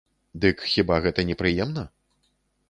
[0.45, 1.85] Дык хіба гэта не прыемна?